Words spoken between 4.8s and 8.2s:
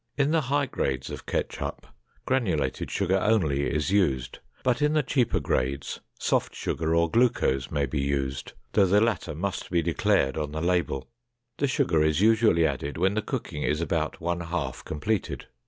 in the cheaper grades, soft sugar or glucose, may be